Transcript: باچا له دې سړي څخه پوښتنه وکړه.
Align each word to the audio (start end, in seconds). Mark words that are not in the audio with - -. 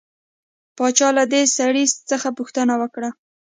باچا 0.77 1.09
له 1.17 1.23
دې 1.33 1.41
سړي 1.57 1.85
څخه 2.09 2.27
پوښتنه 2.37 2.73
وکړه. 2.81 3.09